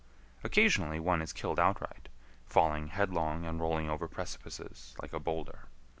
Occasionally 0.43 0.99
one 0.99 1.21
is 1.21 1.31
killed 1.31 1.59
outright—falling 1.59 2.87
headlong 2.87 3.45
and 3.45 3.59
rolling 3.59 3.87
over 3.87 4.07
precipices 4.07 4.95
like 4.99 5.13
a 5.13 5.19
boulder. 5.19 5.69